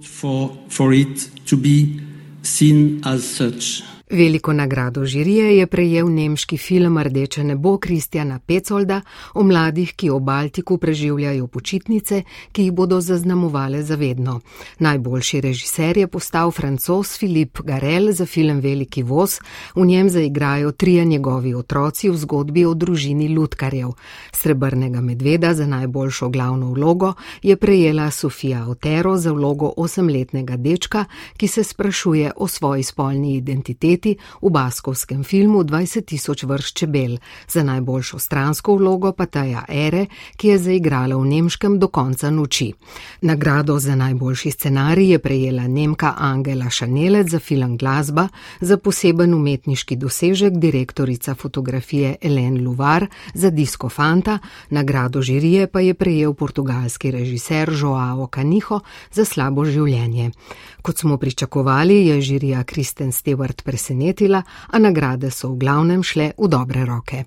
Veliko 4.13 4.53
nagrado 4.53 5.05
žirije 5.05 5.57
je 5.57 5.67
prejel 5.67 6.09
nemški 6.13 6.57
film 6.57 6.97
Rdeče 6.97 7.43
nebo 7.43 7.77
Kristjana 7.77 8.39
Pecolda 8.39 9.01
o 9.33 9.43
mladih, 9.43 9.93
ki 9.95 10.09
v 10.09 10.19
Baltiku 10.19 10.77
preživljajo 10.77 11.47
počitnice, 11.47 12.21
ki 12.51 12.63
jih 12.63 12.71
bodo 12.71 13.01
zaznamovale 13.01 13.81
zavedno. 13.83 14.39
Najboljši 14.79 15.41
režiser 15.41 15.97
je 15.97 16.07
postal 16.07 16.51
francos 16.51 17.17
Filip 17.17 17.61
Garel 17.61 18.11
za 18.11 18.25
film 18.25 18.59
Veliki 18.59 19.03
voz, 19.03 19.39
v 19.75 19.85
njem 19.85 20.09
zaigrajo 20.09 20.71
trije 20.71 21.05
njegovi 21.05 21.53
otroci 21.53 22.09
v 22.09 22.17
zgodbi 22.17 22.65
o 22.65 22.73
družini 22.73 23.29
Lutkarjev. 23.35 23.89
Srebrnega 24.31 25.01
medveda 25.01 25.53
za 25.53 25.65
najboljšo 25.67 26.29
glavno 26.29 26.69
vlogo 26.73 27.13
je 27.41 27.55
prejela 27.55 28.11
Sofija 28.11 28.67
Otero 28.69 29.17
za 29.17 29.31
vlogo 29.31 29.73
osemletnega 29.77 30.57
dečka, 30.57 31.05
ki 31.37 31.47
se 31.47 31.63
sprašuje 31.63 32.31
o 32.35 32.47
svoji 32.47 32.83
spolni 32.83 33.35
identiteti 33.35 34.02
leti 34.03 34.19
v 34.41 34.49
baskovskem 34.49 35.23
filmu 35.23 35.63
20 35.63 36.05
tisoč 36.05 36.43
vrst 36.43 36.75
čebel, 36.75 37.17
za 37.47 37.63
najboljšo 37.63 38.19
stransko 38.19 38.75
vlogo 38.75 39.11
pa 39.11 39.25
Taja 39.25 39.63
Ere, 39.67 40.05
ki 40.35 40.47
je 40.47 40.57
zaigrala 40.57 41.15
v 41.15 41.25
nemškem 41.25 41.79
do 41.79 41.87
konca 41.87 42.29
noči. 42.29 42.73
Nagrado 43.21 43.79
za 43.79 43.95
najboljši 43.95 44.51
scenarij 44.51 45.11
je 45.11 45.19
prejela 45.19 45.67
Nemka 45.67 46.15
Angela 46.17 46.69
Šanelec 46.69 47.29
za 47.29 47.39
film 47.39 47.77
Glasba, 47.77 48.27
za 48.61 48.77
poseben 48.77 49.33
umetniški 49.33 49.95
dosežek 49.95 50.53
direktorica 50.59 51.35
fotografije 51.35 52.15
Elen 52.21 52.63
Luvar 52.63 53.07
za 53.33 53.49
Disco 53.49 53.89
Fanta, 53.89 54.39
nagrado 54.69 55.21
žirije 55.21 55.67
pa 55.67 55.79
je 55.79 55.93
prejel 55.93 56.33
portugalski 56.33 57.11
režiser 57.11 57.71
Joao 57.71 58.27
Caniho 58.27 58.79
za 59.11 59.25
slabo 59.25 59.65
življenje. 59.65 60.31
Kot 60.81 60.97
smo 60.97 61.17
pričakovali, 61.17 62.07
je 62.07 62.21
žirija 62.21 62.63
Kristen 62.63 63.11
Stewart 63.11 63.63
presenetila, 63.63 63.92
a 64.71 64.79
nagrade 64.79 65.31
so 65.31 65.53
v 65.53 65.57
glavnem 65.57 66.03
šle 66.03 66.31
v 66.37 66.47
dobre 66.47 66.85
roke. 66.85 67.25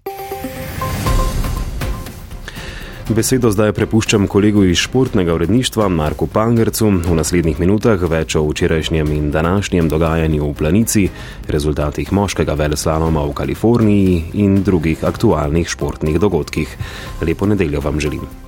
Besedo 3.06 3.52
zdaj 3.54 3.70
prepuščam 3.70 4.25
kolegu 4.26 4.64
iz 4.66 4.80
športnega 4.82 5.35
uredništva 5.37 5.87
Marku 5.88 6.26
Pangercu. 6.26 6.88
V 7.06 7.14
naslednjih 7.14 7.61
minutah 7.62 8.02
več 8.02 8.35
o 8.35 8.42
včerajšnjem 8.49 9.12
in 9.14 9.28
današnjem 9.30 9.87
dogajanju 9.88 10.42
v 10.42 10.54
planici, 10.58 11.04
rezultatih 11.46 12.11
moškega 12.12 12.56
veleslaloma 12.58 13.23
v 13.28 13.37
Kaliforniji 13.42 14.16
in 14.42 14.58
drugih 14.66 15.04
aktualnih 15.06 15.70
športnih 15.70 16.18
dogodkih. 16.18 16.75
Lepo 17.23 17.46
nedeljo 17.46 17.85
vam 17.87 18.02
želim. 18.02 18.46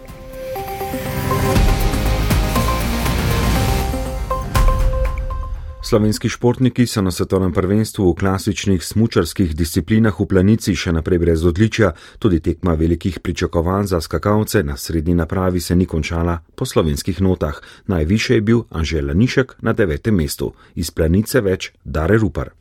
Slovenski 5.88 6.28
športniki 6.28 6.87
so 6.87 7.00
na 7.00 7.09
svetovnem 7.11 7.52
prvenstvu 7.52 8.11
v 8.11 8.14
klasičnih 8.21 8.85
smučarskih 8.85 9.54
disciplinah 9.57 10.12
v 10.21 10.26
planici 10.28 10.75
še 10.76 10.92
naprej 10.92 11.16
brez 11.23 11.45
odličja, 11.49 11.95
tudi 12.21 12.42
tekma 12.45 12.75
velikih 12.76 13.16
pričakovanj 13.25 13.88
za 13.88 14.00
skakalce 14.04 14.61
na 14.68 14.76
srednji 14.76 15.16
napravi 15.16 15.64
se 15.64 15.73
ni 15.73 15.88
končala 15.88 16.45
po 16.54 16.68
slovenskih 16.68 17.25
notah. 17.25 17.57
Najviše 17.88 18.37
je 18.37 18.45
bil 18.45 18.62
Anžela 18.68 19.16
Nišek 19.16 19.57
na 19.64 19.73
devetem 19.73 20.21
mestu, 20.21 20.52
iz 20.76 20.92
planice 20.92 21.40
več 21.40 21.73
Dare 21.85 22.21
Rupar. 22.21 22.52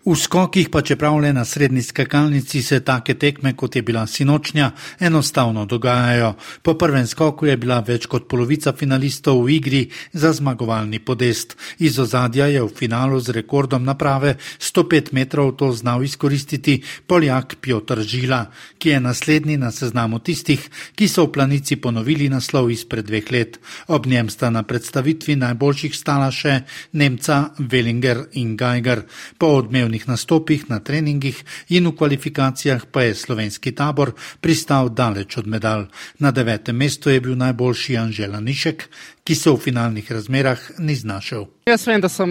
V 0.00 0.16
skokih 0.16 0.70
pa 0.72 0.80
čeprav 0.80 1.18
le 1.20 1.32
na 1.32 1.44
srednji 1.44 1.82
skakalnici 1.82 2.62
se 2.62 2.80
take 2.80 3.14
tekme, 3.14 3.52
kot 3.52 3.76
je 3.76 3.82
bila 3.82 4.06
sinočnja, 4.06 4.70
enostavno 5.00 5.66
dogajajo. 5.66 6.34
Po 6.62 6.74
prvem 6.74 7.06
skoku 7.06 7.46
je 7.46 7.56
bila 7.56 7.80
več 7.84 8.06
kot 8.08 8.24
polovica 8.28 8.72
finalistov 8.72 9.42
v 9.44 9.50
igri 9.60 9.82
za 10.12 10.32
zmagovalni 10.32 11.02
podest. 11.04 11.56
Iz 11.78 11.98
ozadja 11.98 12.46
je 12.48 12.62
v 12.62 12.72
finalu 12.72 13.20
z 13.20 13.36
rekordom 13.36 13.84
naprave 13.84 14.38
105 14.58 15.12
metrov 15.12 15.52
to 15.60 15.68
znal 15.72 16.04
izkoristiti 16.04 16.80
Poljak 17.06 17.60
Piotr 17.60 18.00
Žila, 18.00 18.46
ki 18.78 18.96
je 18.96 19.00
naslednji 19.00 19.58
na 19.60 19.70
seznamu 19.70 20.18
tistih, 20.24 20.64
ki 20.96 21.08
so 21.08 21.28
v 21.28 21.32
planici 21.36 21.76
ponovili 21.76 22.32
naslov 22.32 22.70
izpred 22.72 23.04
dveh 23.04 23.28
let. 23.32 23.60
Ob 23.92 24.06
njem 24.06 24.32
sta 24.32 24.48
na 24.50 24.62
predstavitvi 24.62 25.36
najboljših 25.36 25.92
stala 25.96 26.32
še 26.32 26.62
Nemca 26.96 27.52
Wellinger 27.58 28.24
in 28.40 28.56
Geiger. 28.56 29.04
Po 29.36 29.49
odmev 29.50 29.90
dnevnih 29.90 30.08
nastopih 30.08 30.70
na 30.70 30.78
treningih 30.80 31.44
in 31.68 31.86
v 31.86 31.96
kvalifikacijah 31.96 32.84
pa 32.92 33.02
je 33.02 33.14
slovenski 33.14 33.72
tabor 33.72 34.12
pristal 34.40 34.88
daleč 34.88 35.36
od 35.36 35.46
medalj. 35.46 35.86
Na 36.18 36.30
devetem 36.30 36.76
mestu 36.76 37.10
je 37.10 37.20
bil 37.20 37.36
najboljši 37.36 37.96
Anžela 37.96 38.40
Nišek, 38.40 38.84
ki 39.24 39.34
se 39.34 39.50
v 39.50 39.56
finalnih 39.56 40.12
razmerah 40.12 40.60
ni 40.78 40.94
znašel. 40.94 41.46
Jaz 41.66 41.86
vem, 41.86 42.00
da 42.00 42.08
sem 42.08 42.30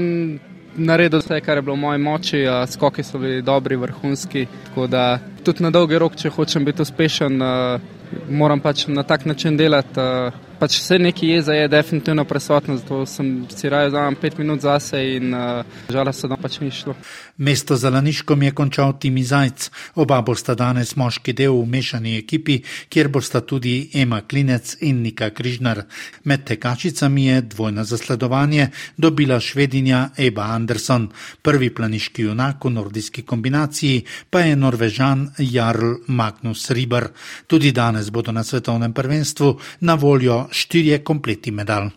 naredil 0.77 1.19
vse, 1.19 1.41
kar 1.41 1.57
je 1.57 1.61
bilo 1.61 1.75
v 1.75 1.79
moji 1.79 1.99
moči, 1.99 2.43
skoki 2.71 3.03
so 3.03 3.19
bili 3.19 3.41
dobri, 3.41 3.75
vrhunski. 3.75 4.45
Tako 4.69 4.87
da 4.87 5.19
tudi 5.43 5.63
na 5.63 5.71
dolgi 5.73 5.97
rok, 5.97 6.15
če 6.15 6.29
hočem 6.29 6.65
biti 6.65 6.81
uspešen, 6.85 7.41
moram 8.29 8.61
pač 8.61 8.87
na 8.87 9.03
tak 9.03 9.25
način 9.25 9.57
delati 9.57 9.99
pač 10.59 10.75
vse 10.79 10.99
neki 10.99 11.27
jeza 11.27 11.53
je 11.53 11.67
definitivno 11.67 12.25
prisotno, 12.25 12.77
zato 12.77 13.05
sem 13.05 13.45
si 13.55 13.69
raje 13.69 13.89
vzal 13.89 14.15
pet 14.21 14.37
minut 14.37 14.61
zase 14.61 14.99
in 15.15 15.33
uh, 15.33 15.63
žalost 15.89 16.21
se 16.21 16.27
tam 16.27 16.41
pač 16.41 16.59
ni 16.59 16.71
šlo. 16.71 16.95
Mesto 17.37 17.75
za 17.75 17.89
Laniškom 17.89 18.43
je 18.43 18.51
končal 18.51 18.93
Timi 18.99 19.23
Zajc. 19.23 19.69
Oba 19.95 20.21
bosta 20.21 20.55
danes 20.59 20.95
moški 20.99 21.33
del 21.33 21.55
v 21.55 21.65
mešani 21.71 22.17
ekipi, 22.19 22.59
kjer 22.89 23.07
bosta 23.07 23.41
tudi 23.41 23.89
Ema 23.93 24.21
Klinec 24.21 24.75
in 24.81 25.01
Nika 25.01 25.29
Križnar. 25.29 25.85
Med 26.23 26.43
tekačicami 26.43 27.25
je 27.25 27.41
dvojno 27.41 27.83
zasledovanje 27.83 28.67
dobila 28.97 29.39
švedinja 29.39 30.09
Eba 30.17 30.49
Anderson. 30.55 31.07
Prvi 31.41 31.69
planiški 31.69 32.27
junak 32.27 32.65
v 32.65 32.73
nordijski 32.75 33.23
kombinaciji 33.23 34.03
pa 34.29 34.43
je 34.43 34.55
norvežan 34.55 35.29
Jarl 35.37 35.95
Magnus 36.07 36.71
Riber. 36.71 37.07
Tudi 37.47 37.71
danes 37.71 38.11
bodo 38.11 38.31
na 38.31 38.43
svetovnem 38.43 38.93
prvenstvu 38.93 39.55
na 39.79 39.95
voljo 39.95 40.48
Studie 40.51 40.99
Komplettmedallen. 41.03 41.93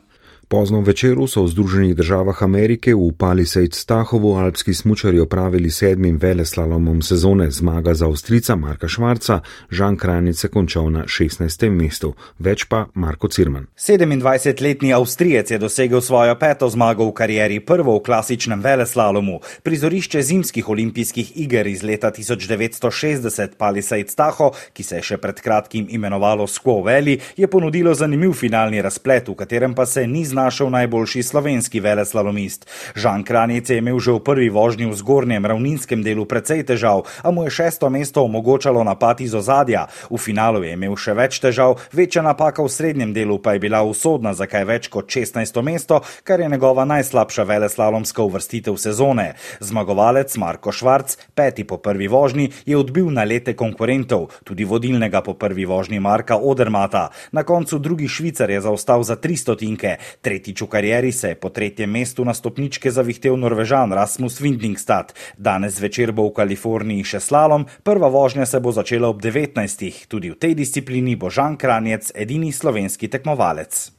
Pozno 0.52 0.80
večeru 0.84 1.24
so 1.24 1.42
v 1.42 1.48
Združenih 1.48 1.96
državah 1.96 2.42
Amerike 2.44 2.92
v 2.94 3.08
Palisade 3.16 3.72
Stahovu 3.72 4.36
alpski 4.36 4.74
smučari 4.74 5.20
opravili 5.20 5.70
sedmim 5.70 6.18
veleslalomom 6.20 7.02
sezone 7.02 7.50
zmaga 7.50 7.94
za 7.94 8.04
Avstrica 8.06 8.56
Marka 8.56 8.88
Švarca, 8.88 9.40
Žan 9.70 9.96
Kranice 9.96 10.48
končal 10.48 10.92
na 10.92 11.04
16. 11.08 11.70
mestu, 11.72 12.12
več 12.38 12.66
pa 12.68 12.84
Marko 12.94 13.28
Cirman. 13.32 13.64
27-letni 13.76 14.92
Avstrijec 14.92 15.50
je 15.50 15.58
dosegel 15.58 16.00
svojo 16.00 16.36
peto 16.36 16.68
zmago 16.68 17.08
v 17.08 17.16
karieri, 17.16 17.60
prvo 17.60 17.96
v 17.96 18.04
klasičnem 18.04 18.60
veleslalomu. 18.60 19.40
Prizorišče 19.62 20.22
zimskih 20.22 20.68
olimpijskih 20.68 21.32
iger 21.40 21.66
iz 21.66 21.80
leta 21.82 22.12
1960 22.12 23.56
Palisade 23.56 24.12
Staho, 24.12 24.50
ki 24.72 24.82
se 24.82 25.00
je 25.00 25.02
še 25.02 25.16
pred 25.16 25.40
kratkim 25.40 25.88
imenovalo 25.88 26.44
Squaw 26.44 26.84
Valley, 26.84 27.16
je 27.40 27.48
ponudilo 27.48 27.94
zanimiv 27.94 28.36
finalni 28.36 28.84
razplet, 28.84 29.32
v 29.32 29.40
katerem 29.40 29.72
pa 29.72 29.88
se 29.88 30.04
ni 30.06 30.28
znal 30.28 30.41
našel 30.42 30.70
najboljši 30.70 31.22
slovenski 31.22 31.80
veleslalomist. 31.80 32.66
Žan 32.94 33.22
Kranjec 33.22 33.70
je 33.70 33.78
imel 33.78 33.98
že 34.02 34.12
v 34.12 34.24
prvi 34.26 34.48
vožnji 34.50 34.90
v 34.90 34.98
zgornjem 34.98 35.46
ravninskem 35.46 36.02
delu 36.02 36.26
precej 36.26 36.66
težav, 36.66 37.06
a 37.22 37.30
mu 37.30 37.46
je 37.46 37.54
šesto 37.54 37.90
mesto 37.90 38.24
omogočalo 38.26 38.82
napad 38.84 39.20
iz 39.20 39.34
ozadja. 39.34 39.86
V 40.10 40.18
finalu 40.18 40.64
je 40.66 40.74
imel 40.74 40.96
še 40.98 41.14
več 41.14 41.38
težav, 41.38 41.78
večja 41.92 42.24
napaka 42.26 42.62
v 42.62 42.72
srednjem 42.72 43.12
delu 43.14 43.38
pa 43.38 43.54
je 43.54 43.62
bila 43.62 43.82
usodna 43.86 44.34
za 44.34 44.46
kaj 44.50 44.64
več 44.64 44.88
kot 44.88 45.06
16. 45.06 45.62
mesto, 45.62 46.00
kar 46.24 46.40
je 46.40 46.48
njegova 46.48 46.84
najslabša 46.84 47.46
veleslalomska 47.46 48.22
uvrstitev 48.22 48.76
sezone. 48.76 49.34
Zmagovalec 49.60 50.34
Marko 50.36 50.72
Švarc, 50.72 51.16
peti 51.34 51.64
po 51.64 51.78
prvi 51.78 52.08
vožnji, 52.08 52.50
je 52.66 52.76
odbil 52.76 53.10
na 53.14 53.24
lete 53.24 53.54
konkurentov, 53.54 54.30
tudi 54.44 54.64
vodilnega 54.64 55.22
po 55.22 55.34
prvi 55.34 55.64
vožnji 55.64 56.00
Marka 56.00 56.36
Odermata. 56.36 57.08
Na 57.32 57.42
koncu 57.42 57.78
drugi 57.78 58.08
Švicar 58.08 58.50
je 58.50 58.60
zaostal 58.60 59.02
za 59.02 59.16
300 59.16 59.58
tinke. 59.58 59.96
Tretjič 60.32 60.64
v 60.64 60.66
karieri 60.72 61.12
se 61.12 61.28
je 61.28 61.36
po 61.36 61.52
tretjem 61.52 61.92
mestu 61.92 62.24
na 62.24 62.32
stopničke 62.32 62.88
zavihtel 62.88 63.36
Norvežan 63.36 63.92
Rasmus 63.92 64.40
Windingstad. 64.40 65.12
Danes 65.36 65.76
večer 65.76 66.08
bo 66.16 66.24
v 66.30 66.32
Kaliforniji 66.40 67.04
še 67.04 67.20
slalom, 67.20 67.68
prva 67.84 68.08
vožnja 68.08 68.48
se 68.48 68.56
bo 68.56 68.72
začela 68.72 69.12
ob 69.12 69.20
19. 69.20 70.08
Tudi 70.08 70.32
v 70.32 70.40
tej 70.40 70.56
disciplini 70.56 71.20
bo 71.20 71.28
Žan 71.28 71.60
Kranjec 71.60 72.16
edini 72.16 72.48
slovenski 72.48 73.12
tekmovalec. 73.12 73.92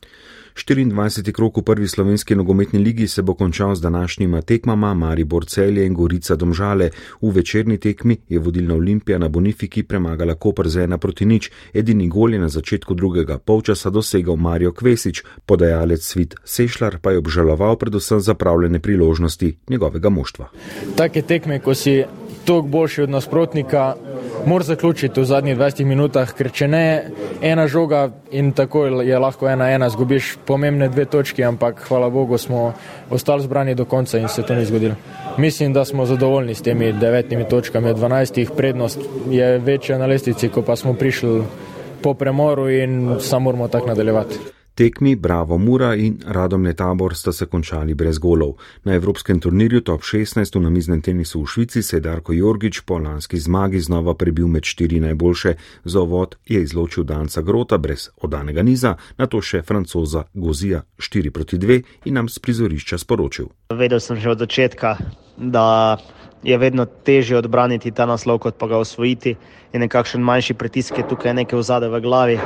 24. 0.56 1.32
krok 1.32 1.58
v 1.58 1.62
prvi 1.62 1.88
slovenski 1.88 2.36
nogometni 2.36 2.80
ligi 2.80 3.08
se 3.08 3.22
bo 3.22 3.34
končal 3.34 3.76
z 3.76 3.82
današnjima 3.82 4.42
tekmama 4.42 4.94
Maribor 4.94 5.46
Celje 5.46 5.86
in 5.86 5.94
Gorica 5.94 6.36
Domžale. 6.36 6.90
V 7.22 7.32
večerni 7.32 7.78
tekmi 7.78 8.18
je 8.30 8.40
vodilna 8.40 8.76
Olimpija 8.76 9.18
na 9.18 9.28
Bonifiki 9.28 9.84
premagala 9.84 10.36
Koper 10.36 10.70
z 10.70 10.78
ena 10.78 10.98
proti 10.98 11.26
nič. 11.26 11.52
Edini 11.74 12.08
gol 12.08 12.34
je 12.34 12.40
na 12.40 12.50
začetku 12.50 12.94
drugega 12.94 13.38
polčasa 13.38 13.90
dosegal 13.90 14.36
Mario 14.36 14.72
Kvesič, 14.72 15.24
podajalec 15.46 16.04
Svit 16.04 16.36
Sešlar 16.44 17.00
pa 17.02 17.12
je 17.12 17.18
obžaloval 17.18 17.76
predvsem 17.76 18.20
zapravljene 18.20 18.80
priložnosti 18.80 19.58
njegovega 19.70 20.10
moštva. 20.10 20.50
Take 20.96 21.22
tekme, 21.22 21.60
ko 21.60 21.74
si 21.74 22.04
toliko 22.46 22.68
boljši 22.68 23.02
od 23.02 23.10
nasprotnika, 23.10 23.96
moraš 24.46 24.66
zaključiti 24.66 25.22
v 25.22 25.26
zadnjih 25.26 25.58
20 25.58 25.86
minutah, 25.86 26.34
ker 26.34 26.52
če 26.52 26.68
ne 26.68 26.84
ena 27.42 27.68
žoga 27.68 28.10
in 28.32 28.52
tako 28.52 28.86
je 28.86 29.20
lahko 29.20 29.48
ena 29.50 29.70
ena, 29.72 29.90
zgubiš 29.90 30.38
pomembne 30.46 30.90
dve 30.90 31.06
točki, 31.06 31.44
ampak 31.44 31.84
hvala 31.88 32.10
Bogu 32.10 32.38
smo 32.38 32.74
ostali 33.10 33.44
zbrani 33.44 33.76
do 33.76 33.86
konca 33.86 34.18
in 34.18 34.28
se 34.28 34.44
to 34.44 34.56
ni 34.56 34.66
zgodilo. 34.66 34.96
Mislim, 35.38 35.74
da 35.74 35.86
smo 35.86 36.06
zadovoljni 36.06 36.56
s 36.56 36.62
temi 36.62 36.94
devetimi 36.94 37.48
točkami 37.50 37.90
od 37.90 37.98
12. 37.98 38.50
Prednost 38.58 39.00
je 39.30 39.58
večja 39.58 39.98
na 39.98 40.06
lestvici, 40.06 40.50
ko 40.50 40.62
pa 40.62 40.76
smo 40.76 40.94
prišli 40.94 41.44
po 42.02 42.14
premoru 42.14 42.70
in 42.70 43.16
samo 43.20 43.44
moramo 43.44 43.68
tako 43.68 43.88
nadaljevati. 43.88 44.63
Tekmi 44.76 45.16
Bravo 45.16 45.58
Mura 45.58 45.96
in 45.96 46.18
Radomne 46.26 46.74
tabor 46.74 47.16
sta 47.16 47.32
se 47.32 47.46
končali 47.46 47.94
brez 47.94 48.18
golov. 48.18 48.54
Na 48.84 48.94
evropskem 48.94 49.40
turnirju 49.40 49.82
top 49.82 50.02
16 50.02 50.58
v 50.58 50.62
namiznem 50.62 51.02
tenisu 51.02 51.42
v 51.42 51.48
Švici 51.48 51.84
se 51.84 51.98
je 51.98 52.02
Darko 52.02 52.34
Jorgič 52.34 52.82
po 52.82 52.98
lanski 52.98 53.38
zmagi 53.38 53.80
znova 53.80 54.14
prebil 54.14 54.48
med 54.48 54.64
štiri 54.66 55.00
najboljše. 55.00 55.54
Za 55.86 56.02
ovod 56.02 56.36
je 56.46 56.64
izločil 56.64 57.04
Danca 57.04 57.42
Grota 57.42 57.78
brez 57.78 58.10
odanega 58.18 58.64
niza, 58.64 58.96
na 59.18 59.28
to 59.28 59.42
še 59.42 59.62
francoza 59.62 60.24
Gozija 60.34 60.82
4 60.98 61.30
proti 61.30 61.58
2 61.58 61.82
in 62.06 62.18
nam 62.18 62.30
z 62.30 62.40
prizorišča 62.40 62.98
sporočil. 62.98 63.54
Vedel 63.70 64.00
sem 64.00 64.18
že 64.18 64.34
od 64.34 64.40
začetka, 64.42 64.98
da 65.38 65.98
je 66.44 66.58
vedno 66.58 66.86
težje 66.86 67.38
odbraniti 67.38 67.92
ta 67.92 68.10
naslov, 68.10 68.40
kot 68.40 68.58
pa 68.58 68.68
ga 68.68 68.82
osvojiti. 68.82 69.38
In 69.74 69.86
nekakšen 69.86 70.22
manjši 70.22 70.54
pritisk 70.54 70.98
je 70.98 71.08
tukaj 71.08 71.34
nekaj 71.34 71.60
v 71.60 71.64
zade 71.64 71.88
v 71.94 72.02
glavi. 72.02 72.40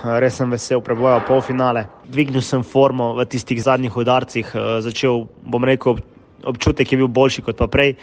Res 0.00 0.38
sem 0.40 0.48
vesel 0.50 0.80
preboja 0.80 1.20
polfinale. 1.28 1.84
Dvignil 2.08 2.40
sem 2.40 2.62
formo 2.64 3.12
v 3.18 3.26
tistih 3.28 3.60
zadnjih 3.60 3.96
udarcih, 3.96 4.46
eh, 4.54 4.80
začel 4.80 5.28
bom 5.44 5.64
rekel, 5.64 6.00
občutek 6.44 6.92
je 6.92 6.98
bil 6.98 7.08
boljši 7.08 7.42
kot 7.42 7.56
pa 7.56 7.66
prej 7.66 7.96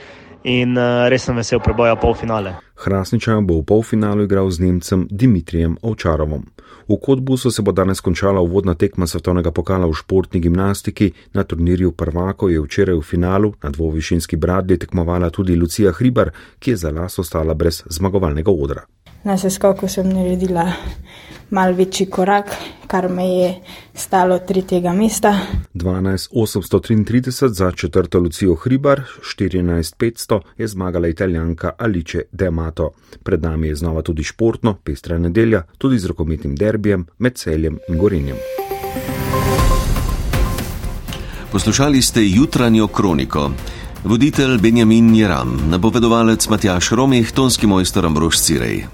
in 0.44 0.78
eh, 0.78 1.10
res 1.10 1.26
sem 1.26 1.36
vesel 1.36 1.60
preboja 1.60 1.96
polfinale. 1.96 2.54
Hrasničan 2.78 3.48
bo 3.48 3.58
v 3.60 3.66
polfinalu 3.66 4.30
igral 4.30 4.50
z 4.52 4.60
Nemcem 4.60 5.08
Dimitrijem 5.10 5.78
Ovčarovom. 5.82 6.46
V 6.88 6.96
Kotbusu 7.02 7.52
se 7.52 7.62
bo 7.62 7.72
danes 7.72 8.00
končala 8.00 8.40
uvodna 8.42 8.76
tekma 8.76 9.08
svetovnega 9.08 9.52
pokala 9.52 9.88
v 9.88 9.94
športni 9.94 10.40
gimnastiki. 10.40 11.12
Na 11.34 11.44
turnirju 11.44 11.92
prvako 11.92 12.50
je 12.50 12.62
včeraj 12.62 12.96
v 12.96 13.02
finalu 13.02 13.54
na 13.64 13.70
dvovišinski 13.70 14.38
bradlji 14.38 14.78
tekmovala 14.78 15.30
tudi 15.30 15.56
Lucija 15.56 15.92
Hribar, 15.92 16.32
ki 16.60 16.72
je 16.72 16.78
za 16.78 16.92
las 16.92 17.20
ostala 17.20 17.54
brez 17.54 17.84
zmagovalnega 17.90 18.52
odra. 18.52 18.86
Na 19.24 19.38
seskoku 19.38 19.88
sem 19.88 20.08
naredila 20.08 20.72
mal 21.50 21.74
večji 21.74 22.06
korak, 22.06 22.56
kar 22.88 23.10
me 23.10 23.26
je 23.28 23.56
stalo 23.94 24.40
tretjega 24.40 24.94
mesta. 24.94 25.40
12.833 25.74 27.48
za 27.48 27.72
četrto 27.72 28.20
Lucijo 28.20 28.56
Hribar, 28.56 29.02
14.500 29.40 30.40
je 30.58 30.68
zmagala 30.68 31.08
italijanka 31.08 31.72
Alice 31.78 32.22
Demato. 32.32 32.92
Pred 33.24 33.44
nami 33.44 33.68
je 33.68 33.76
znova 33.76 34.02
tudi 34.02 34.24
športno, 34.24 34.76
pestra 34.84 35.18
nedelja, 35.18 35.64
tudi 35.78 36.00
z 36.00 36.06
rokometnim 36.06 36.56
derbijem 36.56 37.06
med 37.18 37.36
celjem 37.36 37.80
in 37.90 37.98
gorenjem. 37.98 38.38
Poslušali 41.52 42.02
ste 42.02 42.22
jutranjo 42.30 42.88
kroniko. 42.88 43.52
Voditelj 44.04 44.58
Benjamin 44.58 45.16
Jeram, 45.16 45.60
napovedovalec 45.70 46.50
Matjaš 46.50 46.92
Romih, 46.92 47.32
tonski 47.32 47.68
mojster 47.68 48.06
Ambrož 48.06 48.38
Cirej. 48.38 48.86